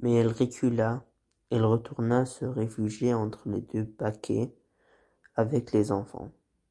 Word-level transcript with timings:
Mais 0.00 0.12
elle 0.12 0.28
recula, 0.28 1.02
elle 1.48 1.64
retourna 1.64 2.26
se 2.26 2.44
réfugier 2.44 3.14
entre 3.14 3.48
les 3.48 3.62
deux 3.62 3.84
baquets, 3.84 4.52
avec 5.34 5.72
les 5.72 5.92
enfants. 5.92 6.30